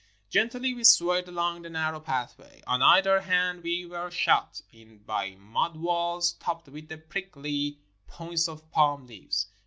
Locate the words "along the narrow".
1.27-1.99